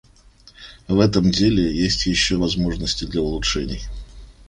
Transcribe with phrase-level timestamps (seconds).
[0.87, 3.83] В этом деле есть еще возможности для улучшений.